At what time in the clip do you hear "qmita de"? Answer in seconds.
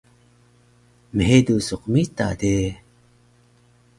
1.83-2.53